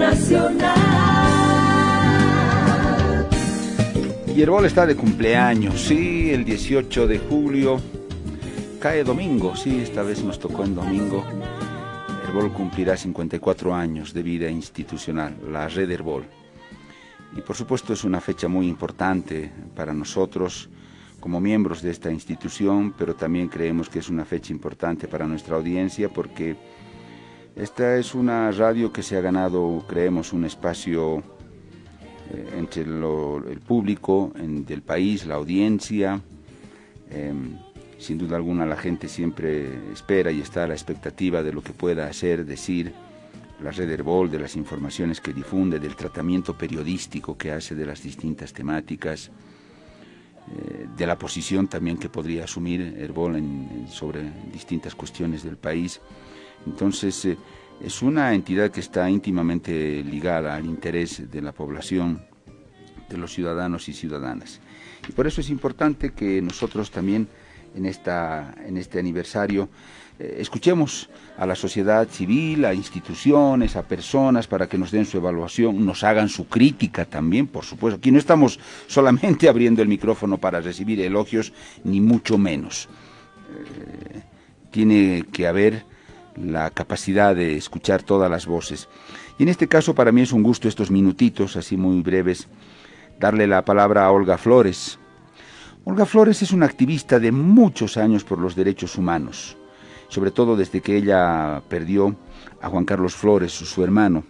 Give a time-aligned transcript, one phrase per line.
[0.00, 0.78] Nacional.
[4.34, 7.78] Y Herbol está de cumpleaños, sí, el 18 de julio.
[8.80, 11.22] Cae domingo, sí, esta vez nos tocó en domingo.
[12.26, 16.24] Herbol cumplirá 54 años de vida institucional, la red Herbol.
[17.36, 20.70] Y por supuesto es una fecha muy importante para nosotros
[21.20, 25.56] como miembros de esta institución, pero también creemos que es una fecha importante para nuestra
[25.56, 26.56] audiencia porque
[27.56, 31.22] esta es una radio que se ha ganado, creemos, un espacio
[32.32, 36.20] eh, entre el público del país, la audiencia.
[37.10, 37.58] Em,
[37.98, 41.72] sin duda alguna la gente siempre espera y está a la expectativa de lo que
[41.72, 42.92] pueda hacer, decir
[43.62, 48.02] la red Herbol, de las informaciones que difunde, del tratamiento periodístico que hace de las
[48.02, 49.30] distintas temáticas,
[50.50, 53.42] eh, de la posición también que podría asumir Herbol
[53.88, 56.00] sobre distintas cuestiones del país.
[56.66, 57.36] Entonces, eh,
[57.80, 62.22] es una entidad que está íntimamente ligada al interés de la población,
[63.08, 64.60] de los ciudadanos y ciudadanas.
[65.08, 67.28] Y por eso es importante que nosotros también
[67.74, 69.68] en, esta, en este aniversario
[70.18, 75.16] eh, escuchemos a la sociedad civil, a instituciones, a personas para que nos den su
[75.16, 77.96] evaluación, nos hagan su crítica también, por supuesto.
[77.96, 81.52] Aquí no estamos solamente abriendo el micrófono para recibir elogios,
[81.84, 82.88] ni mucho menos.
[83.48, 84.22] Eh,
[84.70, 85.84] tiene que haber
[86.42, 88.88] la capacidad de escuchar todas las voces.
[89.38, 92.48] Y en este caso para mí es un gusto estos minutitos, así muy breves,
[93.18, 94.98] darle la palabra a Olga Flores.
[95.84, 99.56] Olga Flores es una activista de muchos años por los derechos humanos,
[100.08, 102.16] sobre todo desde que ella perdió
[102.60, 104.24] a Juan Carlos Flores, su hermano,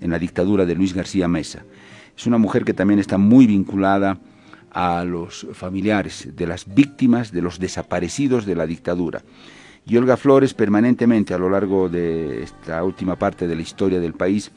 [0.00, 1.64] en la dictadura de Luis García Mesa.
[2.16, 4.18] Es una mujer que también está muy vinculada
[4.70, 9.22] a los familiares de las víctimas, de los desaparecidos de la dictadura.
[9.86, 14.14] Y Olga Flores permanentemente a lo largo de esta última parte de la historia del
[14.14, 14.50] país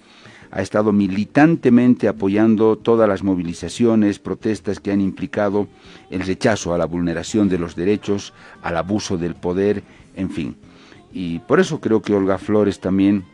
[0.52, 5.68] ha estado militantemente apoyando todas las movilizaciones, protestas que han implicado
[6.10, 9.84] el rechazo a la vulneración de los derechos, al abuso del poder,
[10.16, 10.56] en fin.
[11.12, 13.26] Y por eso creo que Olga Flores también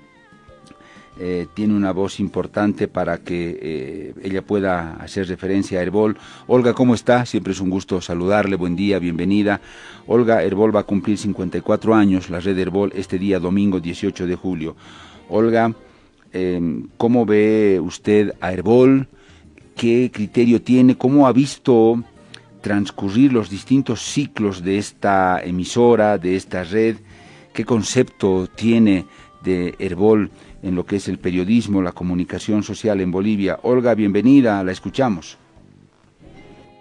[1.19, 6.17] eh, tiene una voz importante para que eh, ella pueda hacer referencia a Herbol.
[6.47, 7.25] Olga, ¿cómo está?
[7.27, 9.61] Siempre es un gusto saludarle, buen día, bienvenida.
[10.07, 14.35] Olga, Herbol va a cumplir 54 años, la red Herbol, este día domingo 18 de
[14.35, 14.75] julio.
[15.29, 15.75] Olga,
[16.31, 19.07] em, ¿cómo ve usted a Herbol?
[19.75, 20.97] ¿Qué criterio tiene?
[20.97, 22.03] ¿Cómo ha visto
[22.61, 26.97] transcurrir los distintos ciclos de esta emisora, de esta red?
[27.53, 29.05] ¿Qué concepto tiene
[29.43, 30.31] de Herbol
[30.63, 33.59] en lo que es el periodismo, la comunicación social en Bolivia.
[33.63, 35.37] Olga, bienvenida, la escuchamos.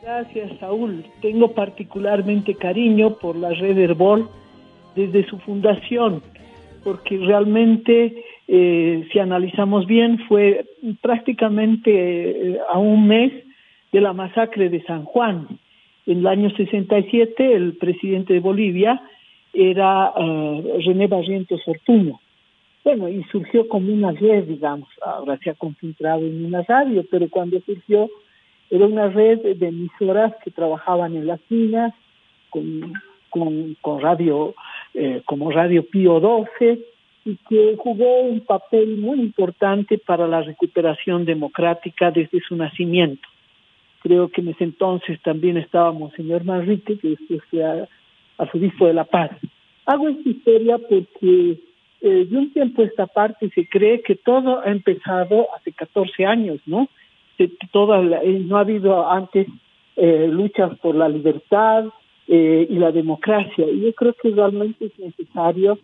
[0.03, 1.05] Gracias, Saúl.
[1.21, 4.29] Tengo particularmente cariño por la red Herbol
[4.95, 6.23] desde su fundación,
[6.85, 10.65] porque realmente, eh, si analizamos bien, fue
[11.01, 13.33] prácticamente eh, a un mes
[13.91, 15.49] de la masacre de San Juan.
[16.07, 19.03] En el año 67, el presidente de Bolivia
[19.53, 22.22] era eh, René Barrientos Fortuño
[22.85, 27.29] bueno, y surgió como una red, digamos, ahora se ha concentrado en una radio, pero
[27.29, 28.11] cuando surgió
[28.71, 31.95] era una red de emisoras que trabajaban en las minas,
[32.51, 32.95] con,
[33.81, 34.55] con, radio,
[34.95, 36.79] eh, como Radio Pío 12,
[37.25, 43.29] y que jugó un papel muy importante para la recuperación democrática desde su nacimiento.
[44.03, 47.87] Creo que en ese entonces también estábamos señor Manrique, que después fue
[48.39, 49.31] arzobispo de La Paz.
[49.87, 51.59] Hago esta historia porque
[52.05, 56.61] eh, de un tiempo esta parte se cree que todo ha empezado hace 14 años,
[56.67, 56.89] ¿no?
[57.39, 57.49] eh,
[58.45, 59.47] no ha habido antes
[59.95, 61.85] eh, luchas por la libertad
[62.27, 63.67] y la democracia.
[63.69, 65.79] Y yo creo que realmente es necesario,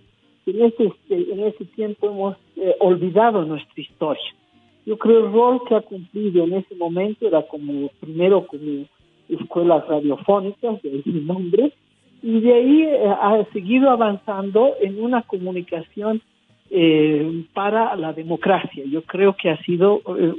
[0.47, 2.37] en ese, este, en ese tiempo hemos
[2.81, 4.35] olvidado nuestra historia.
[4.87, 8.87] Yo creo el rol que ha cumplido en ese momento era como, primero como
[9.29, 11.73] escuelas radiofónicas, de ese nombre,
[12.23, 16.21] y de ahí eh, ha seguido avanzando en una comunicación
[16.71, 18.85] eh, para la democracia.
[18.87, 20.35] Yo creo que ha sido eh,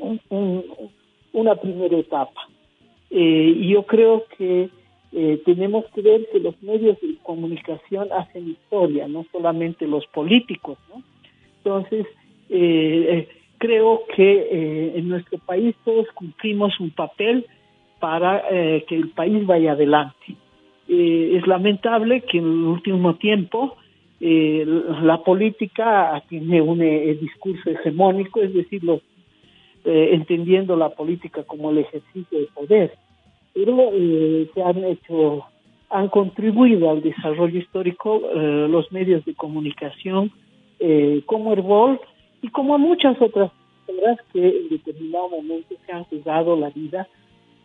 [1.32, 2.42] una primera etapa.
[3.10, 4.70] y yo creo que
[5.44, 10.78] tenemos que ver que los medios de comunicación hacen historia, no solamente los políticos.
[10.90, 11.02] ¿no?
[11.58, 12.06] Entonces,
[13.58, 17.48] creo que en nuestro país todos cumplimos un papel
[18.00, 18.44] para
[18.88, 20.36] que el país vaya adelante.
[20.90, 23.78] Eh, es lamentable que en el último tiempo
[24.20, 24.66] eh,
[25.04, 28.82] la política tiene un eh, discurso hegemónico, es decir,
[29.86, 32.94] entendiendo la política como el ejercicio de poder,
[33.54, 33.92] pero
[34.54, 35.46] se han hecho,
[35.90, 38.22] han contribuido al desarrollo histórico
[38.68, 40.32] los medios de comunicación
[41.26, 42.00] como Herbol
[42.42, 43.52] y como muchas otras
[44.34, 47.08] que en determinado momento se han jugado la vida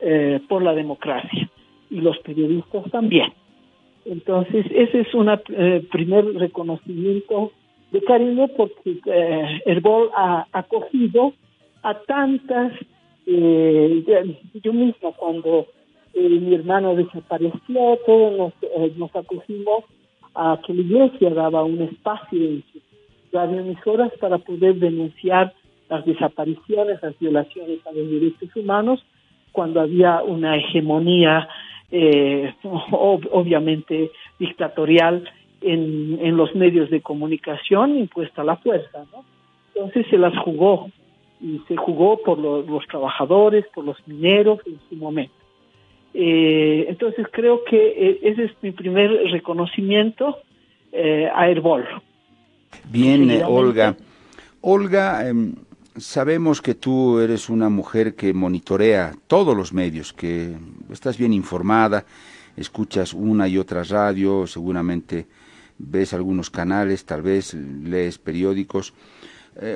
[0.01, 1.51] eh, por la democracia
[1.95, 3.33] y los periodistas también.
[4.05, 7.53] Entonces, ese es un eh, primer reconocimiento
[7.95, 11.33] de cariño porque eh, Herbol ha acogido
[11.83, 12.73] a tantas,
[13.27, 14.05] eh,
[14.55, 15.67] yo mismo cuando
[16.13, 19.85] eh, mi hermano desapareció, todos nos, nos acogimos
[20.35, 22.83] a que la iglesia daba un espacio en sus
[23.33, 25.55] radioemisoras para poder denunciar
[25.89, 29.01] las desapariciones, las violaciones a los derechos humanos,
[29.53, 31.49] cuando había una hegemonía
[31.97, 32.53] eh,
[32.91, 35.31] obviamente dictatorial
[35.61, 39.05] en, en, los medios de comunicación impuesta a la fuerza.
[39.13, 39.25] ¿no?
[39.75, 40.91] Entonces se las jugó
[41.41, 45.35] y se jugó por los, los trabajadores, por los mineros en su momento.
[46.13, 50.39] Eh, entonces creo que eh, ese es mi primer reconocimiento
[50.91, 51.87] eh, a Herbol.
[52.91, 53.97] Bien, Olga.
[54.61, 55.55] Olga, em,
[55.97, 60.55] sabemos que tú eres una mujer que monitorea todos los medios, que
[60.91, 62.05] estás bien informada,
[62.57, 65.27] escuchas una y otra radio, seguramente
[65.79, 68.95] ves algunos canales, tal vez lees periódicos.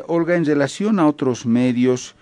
[0.08, 2.16] Olga, en relación a otros medios,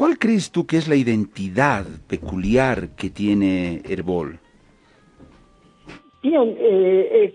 [0.00, 4.38] ¿Cuál crees tú que es la identidad peculiar que tiene Herbol?
[6.22, 7.34] Bien, eh, eh,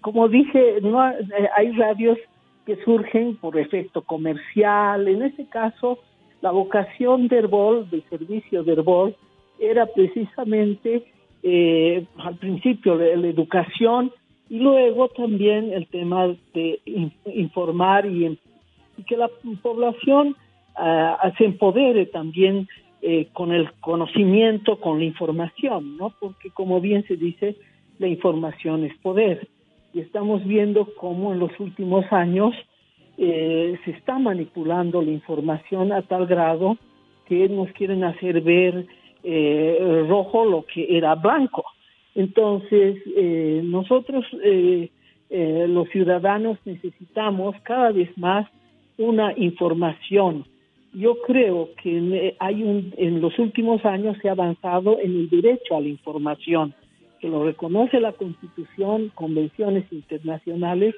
[0.00, 1.16] como dije, no eh,
[1.54, 2.16] hay radios
[2.68, 5.08] que surgen por efecto comercial.
[5.08, 6.00] En este caso,
[6.42, 9.16] la vocación de Herbol, del servicio de Herbol,
[9.58, 11.06] era precisamente
[12.18, 14.12] al principio la, educación
[14.50, 16.78] y luego también el tema de
[17.24, 18.36] informar y
[19.06, 19.30] que la
[19.62, 20.36] población
[21.38, 22.68] se empodere también
[23.00, 26.12] eh, con el conocimiento, con la información, ¿no?
[26.20, 27.56] Porque como bien se dice,
[27.98, 29.48] la información es poder.
[30.00, 32.54] Estamos viendo cómo en los últimos años
[33.16, 36.76] eh, se está manipulando la información a tal grado
[37.26, 38.86] que nos quieren hacer ver
[39.24, 41.64] eh, rojo lo que era blanco.
[42.14, 42.96] Entonces,
[43.64, 44.24] nosotros,
[45.30, 48.48] los ciudadanos, necesitamos cada vez más
[48.96, 50.44] una información
[50.92, 55.76] yo creo que hay un, en los últimos años se ha avanzado en el derecho
[55.76, 56.74] a la información,
[57.20, 60.94] que lo reconoce la Constitución, convenciones internacionales,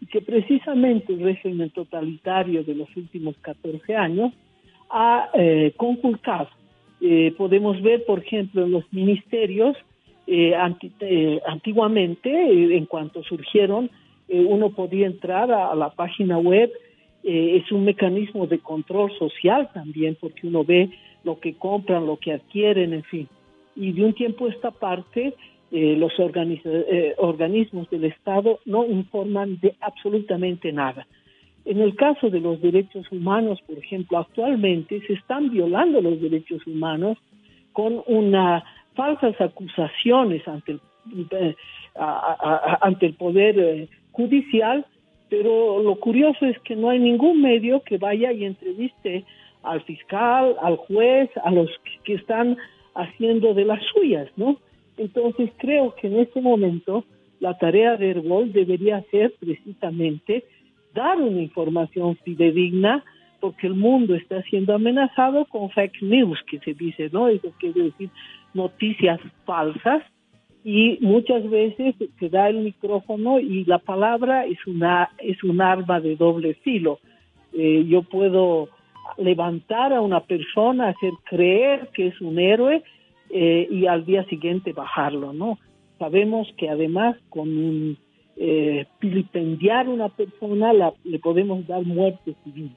[0.00, 4.32] y que precisamente el régimen totalitario de los últimos 14 años
[4.90, 6.48] ha eh, conculcado.
[7.00, 9.76] Eh, podemos ver, por ejemplo, en los ministerios,
[10.26, 10.54] eh,
[11.00, 13.90] eh antiguamente, en cuanto surgieron,
[14.28, 16.70] uno podía entrar a la página web
[17.26, 20.90] eh, es un mecanismo de control social también, porque uno ve
[21.24, 23.28] lo que compran, lo que adquieren, en fin.
[23.74, 25.32] Y de un tiempo a esta parte,
[25.74, 31.06] eh, los eh, organismos del Estado no informan de absolutamente nada.
[31.64, 36.66] En el caso de los derechos humanos, por ejemplo, actualmente se están violando los derechos
[36.66, 37.18] humanos
[37.72, 38.62] con unas
[38.94, 40.80] falsas acusaciones ante el,
[42.80, 44.86] ante el poder judicial
[45.28, 49.24] pero lo curioso es que no hay ningún medio que vaya y entreviste
[49.64, 51.68] al fiscal, al juez, a los
[52.04, 52.56] que están
[52.94, 54.58] haciendo de las suyas, ¿no?
[54.96, 57.04] Entonces creo que en este momento
[57.40, 60.44] la tarea de Herbol debería ser precisamente
[60.94, 63.04] dar una información fidedigna
[63.40, 67.28] porque el mundo está siendo amenazado con fake news, que se dice, ¿no?
[67.28, 68.08] Eso quiere decir
[68.54, 70.02] noticias falsas
[70.64, 76.00] y muchas veces se da el micrófono y la palabra es una es un arma
[76.00, 77.00] de doble filo.
[77.52, 78.70] Eh, yo puedo
[79.18, 82.82] levantar a una persona, hacer creer que es un héroe
[83.36, 85.58] eh, y al día siguiente bajarlo, ¿no?
[85.98, 87.98] Sabemos que además con un
[88.36, 88.86] eh,
[89.72, 90.72] a una persona
[91.04, 92.70] le podemos dar muerte civil.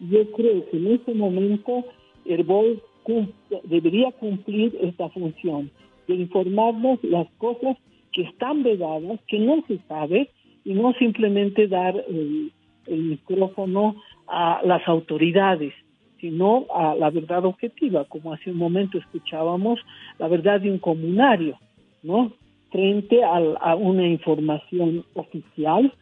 [0.00, 1.84] Yo creo que en ese momento
[2.24, 2.82] el BOL
[3.64, 5.70] debería cumplir esta función
[6.06, 7.76] de informarnos las cosas
[8.12, 10.28] que están vedadas, que no se sabe,
[10.64, 12.52] y no simplemente dar el,
[12.86, 13.94] micrófono
[14.26, 15.72] a las autoridades,
[16.20, 19.80] sino a la verdad objetiva, como hace un momento escuchábamos,
[20.18, 21.58] la verdad de un comunario,
[22.02, 22.32] ¿no?
[22.70, 25.92] Frente a, a una información oficial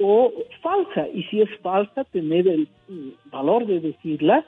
[0.00, 2.68] o falsa, y si es falsa, tener el
[3.30, 4.44] valor de decirla,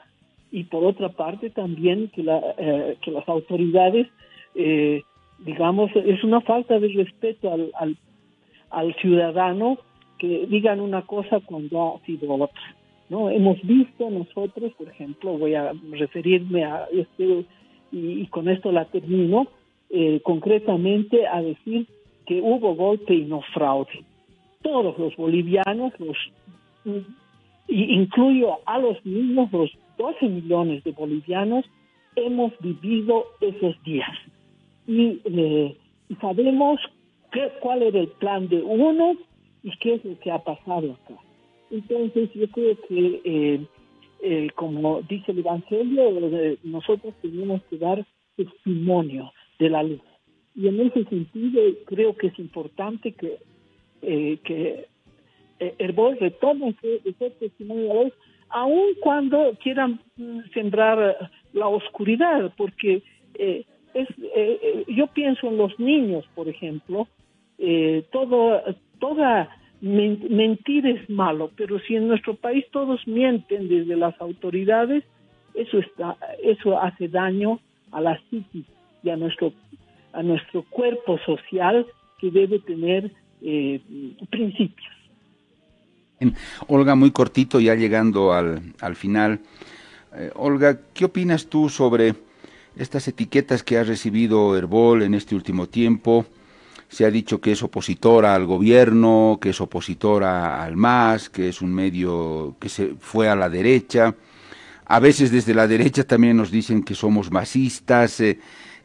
[0.51, 4.07] y por otra parte también que, la, eh, que las autoridades
[4.55, 5.01] eh,
[5.39, 9.77] digamos, es una falta de respeto al, ciudadano
[10.17, 12.75] que digan una cosa cuando ha sido otra.
[13.13, 13.29] ¿No?
[13.29, 17.45] Hemos visto nosotros, por ejemplo, voy a referirme a este,
[17.91, 19.47] y, con esto la termino,
[19.91, 21.85] eh, concretamente a decir
[22.25, 24.03] que hubo golpe y no fraude.
[24.63, 26.17] Todos los bolivianos, los,
[27.67, 31.65] incluyo a los mismos, los 12 millones de bolivianos
[32.15, 34.09] hemos vivido esos días
[34.87, 35.77] y, eh,
[36.19, 36.79] sabemos
[37.31, 39.17] qué, cuál era el plan de uno
[39.61, 41.15] y qué es lo que ha pasado acá.
[41.73, 43.65] Entonces yo creo que, eh,
[44.21, 46.11] eh, como dice el Evangelio,
[46.63, 50.01] nosotros tenemos que dar testimonio de la luz.
[50.55, 53.39] Y en ese sentido creo que es importante que,
[54.01, 54.85] que
[55.79, 58.13] Herbol retome ese, testimonio de la luz,
[58.49, 63.01] aun cuando quieran mm, sembrar la oscuridad, porque
[63.33, 63.65] eh,
[63.95, 67.07] es, eh, yo pienso en los niños, por ejemplo,
[67.57, 68.61] eh, todo,
[68.99, 69.49] toda
[69.83, 75.03] mentira es malo, pero si en nuestro país todos mienten desde las autoridades,
[75.53, 77.59] eso está, eso hace daño
[77.91, 78.65] a la psiquis
[79.03, 79.53] y a nuestro,
[80.13, 81.85] a nuestro cuerpo social
[82.19, 83.11] que debe tener
[83.41, 83.81] eh,
[84.29, 84.93] principios.
[86.67, 89.41] Olga, muy cortito, ya llegando al, al final.
[90.35, 92.13] Olga, ¿qué opinas tú sobre
[92.75, 96.25] estas etiquetas que ha recibido Herbol en este último tiempo.
[96.93, 101.59] Se ha dicho que es opositora al gobierno, que es opositora al MAS, que es
[101.63, 104.15] un medio que se fue a la derecha.
[104.85, 108.21] A veces desde la derecha también nos dicen que somos masistas.
[108.21, 108.37] Eh,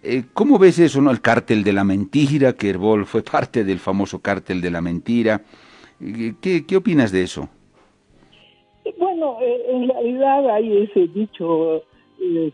[0.03, 1.11] eh, ¿Cómo ves eso, no?
[1.11, 5.43] El cártel de la mentira, que Herbol fue parte del famoso cártel de la mentira.
[6.00, 7.47] Eh, ¿Qué, opinas de eso?
[8.99, 11.83] Bueno, en realidad hay ese dicho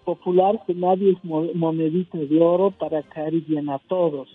[0.04, 4.28] popular que nadie es monedita de oro para caer bien a todos.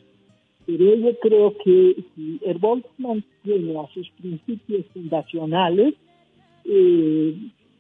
[0.69, 2.59] Pero yo creo que si el
[2.99, 5.95] mantiene a sus principios fundacionales,
[6.63, 7.35] eh,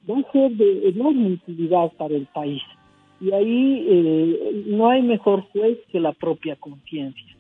[0.09, 2.63] va a ser de enorme utilidad para el país.
[3.21, 7.35] Y ahí eh, no hay mejor juez que la propia conciencia.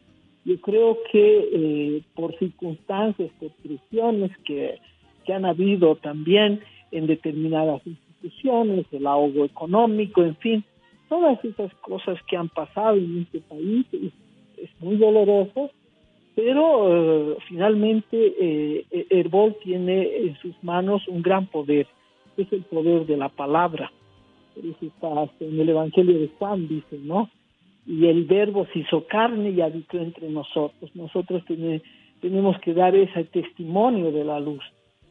[0.45, 4.77] Yo creo que por circunstancias, por presiones que,
[5.25, 6.59] que han habido también
[6.91, 10.63] en determinadas instituciones, el ahogo económico, en fin,
[11.07, 13.87] todas esas cosas que han pasado en este país
[14.61, 15.71] es, muy doloroso,
[16.35, 21.87] pero eh, finalmente eh, Herbol tiene en sus manos un gran poder,
[22.37, 23.91] es el poder de la palabra.
[24.55, 27.29] Eso está en el Evangelio de Juan, dice, ¿no?
[27.85, 30.93] Y el verbo se hizo carne y habitó entre nosotros.
[30.95, 31.43] Nosotros
[32.21, 34.63] tenemos que dar ese testimonio de la luz.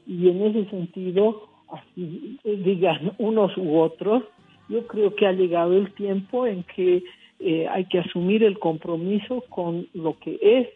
[0.07, 4.23] Y en ese sentido, así digan unos u otros,
[4.69, 7.02] yo creo que ha llegado el tiempo en que
[7.50, 10.69] eh, hay que asumir el compromiso con lo que es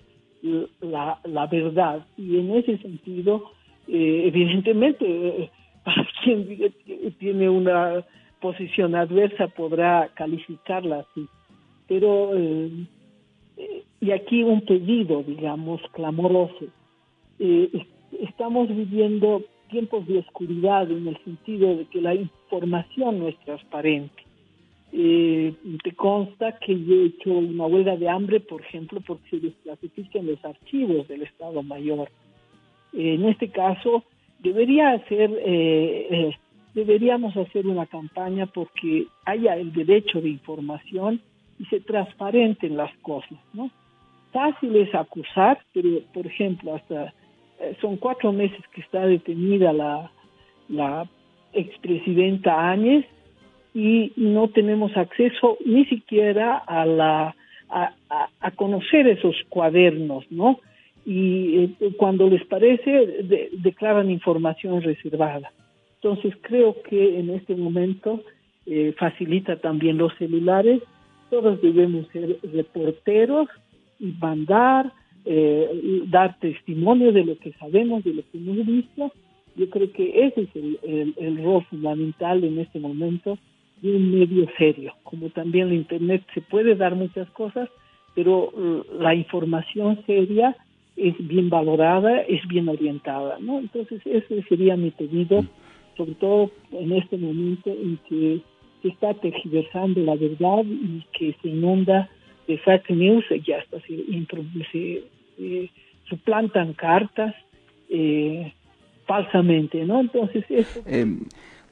[0.81, 2.07] la, verdad.
[2.17, 3.51] Y en ese sentido,
[3.89, 5.51] eh, evidentemente, eh,
[6.25, 6.73] quien
[7.19, 8.03] tiene una
[8.41, 11.29] posición adversa podrá calificarla así.
[11.87, 12.31] Pero,
[14.01, 16.69] y aquí un pedido, digamos, clamoroso.
[18.19, 24.22] estamos viviendo tiempos de oscuridad en el sentido de que la información no es transparente.
[24.95, 29.41] Eh, te consta que yo he hecho una huelga de hambre, por ejemplo, porque se
[29.41, 32.11] desclasifican los archivos del Estado Mayor.
[32.93, 34.05] en este caso,
[34.43, 36.37] debería hacer, eh, eh,
[36.75, 41.21] deberíamos hacer una campaña porque haya el derecho de información
[41.59, 43.71] y se transparenten las cosas, ¿no?
[44.33, 47.13] Fácil es acusar, pero, por ejemplo, hasta
[47.61, 50.11] eh, son cuatro meses que está detenida la,
[50.69, 51.09] la
[51.53, 53.05] expresidenta Áñez
[53.75, 57.35] y no tenemos acceso ni siquiera a la
[57.73, 60.61] a, conocer esos cuadernos, ¿no?
[61.07, 65.51] Y eh, cuando les parece declaran información reservada.
[65.97, 68.23] Entonces creo que en este momento
[68.67, 70.83] eh, facilita también los celulares.
[71.31, 73.49] Todos debemos ser reporteros
[73.99, 74.93] y mandar
[75.25, 79.13] eh, dar testimonio de lo que sabemos, de lo que hemos visto.
[79.57, 83.39] Yo creo que ese es el, el, rol fundamental en este momento
[83.83, 84.95] de un medio serio.
[85.03, 87.69] Como también la Internet se puede dar muchas cosas,
[88.15, 90.57] pero uh, la información seria
[90.97, 93.59] es bien valorada, es bien orientada, ¿no?
[93.59, 95.45] Entonces ese sería mi pedido,
[95.97, 98.41] sobre todo en este momento en que
[98.83, 102.09] se está tergiversando la verdad y que se inunda
[102.47, 104.05] de fake news ya hasta se,
[104.73, 105.71] se
[106.09, 107.35] suplantan cartas
[107.89, 108.53] eh,
[109.07, 110.01] falsamente, ¿no?
[110.01, 110.83] Entonces eso...
[110.87, 111.21] Em,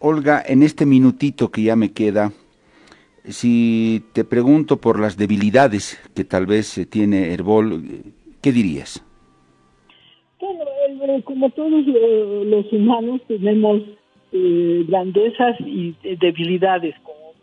[0.00, 2.32] Olga, en este minutito que ya me queda,
[3.24, 7.82] si te pregunto por las debilidades que tal vez tiene Herbol,
[8.40, 9.04] ¿qué dirías?
[10.40, 13.82] Bueno, como todos los humanos tenemos
[14.32, 17.34] eh, grandezas y debilidades, como,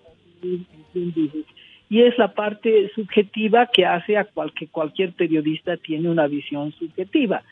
[0.94, 1.46] dices
[1.90, 6.74] y es la parte subjetiva que hace a cual, que cualquier periodista tiene una visión
[6.74, 7.44] subjetiva.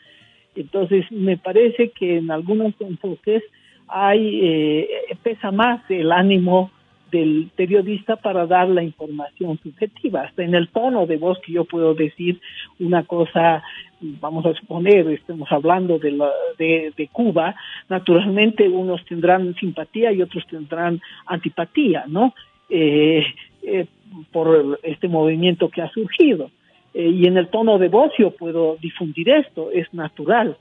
[0.54, 3.42] Entonces, me parece que en algunos enfoques
[3.88, 4.88] hay eh,
[5.22, 6.70] pesa más el ánimo
[7.10, 10.22] del periodista para dar la información subjetiva.
[10.22, 12.40] Hasta en el tono de voz que yo puedo decir
[12.80, 13.62] una cosa,
[14.00, 16.12] vamos a suponer, estamos hablando de,
[16.58, 17.54] de, Cuba,
[17.88, 22.34] naturalmente unos tendrán simpatía y otros tendrán antipatía, ¿no?
[22.68, 23.24] Eh,
[23.62, 23.86] eh,
[24.32, 26.50] por este movimiento que ha surgido.
[26.94, 30.56] Eh, y en el tono de voz yo puedo difundir esto, es natural,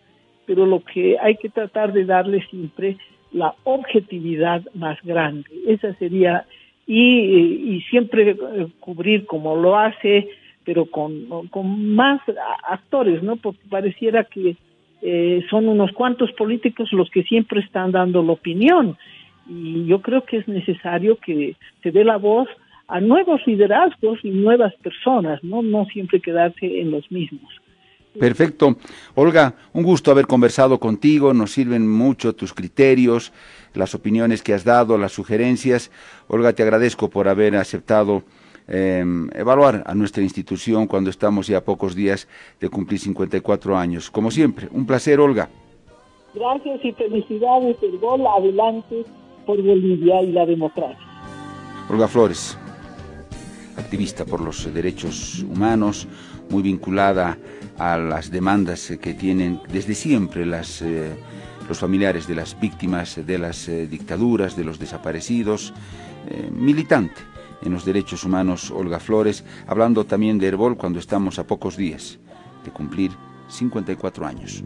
[0.46, 2.98] pero lo que hay que tratar de darle siempre
[3.36, 5.50] la objetividad más grande.
[5.68, 6.46] Esa sería,
[6.88, 10.30] y, siempre eh, cubrir como lo hace,
[10.63, 12.22] pero con, con más
[12.68, 13.36] actores, ¿no?
[13.36, 14.56] Porque pareciera que
[15.01, 18.98] eh, son unos cuantos políticos los que siempre están dando la opinión.
[19.48, 22.48] Y yo creo que es necesario que se dé la voz
[22.88, 25.62] a nuevos liderazgos y nuevas personas, ¿no?
[25.62, 27.51] No siempre quedarse en los mismos.
[28.19, 28.77] Perfecto.
[29.15, 33.31] Olga, un gusto haber conversado contigo, nos sirven mucho tus criterios,
[33.74, 35.91] las opiniones que has dado, las sugerencias.
[36.27, 38.24] Olga, te agradezco por haber aceptado
[38.67, 42.27] em, evaluar a nuestra institución cuando estamos ya a pocos días
[42.60, 44.10] de cumplir 54 años.
[44.10, 45.50] Como siempre, un placer, Olga.
[46.34, 49.05] Gracias y felicidades, el gol adelante
[49.45, 50.98] por Bolivia y la democracia.
[51.89, 52.57] Olga Flores,
[53.77, 56.07] activista por los derechos humanos,
[56.50, 57.38] muy vinculada
[57.78, 61.16] a las demandas que tienen desde siempre eh,
[61.68, 65.74] los familiares de las víctimas de las eh, dictaduras, de los desaparecidos,
[66.28, 67.22] eh, militante
[67.64, 72.20] en los derechos humanos Olga Flores, hablando también de Herbol cuando estamos a pocos días
[72.64, 73.12] de cumplir
[73.48, 74.64] 54 años.